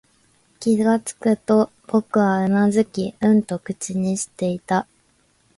[0.59, 4.87] 気づくと、僕はうなずき、うんと口にしていた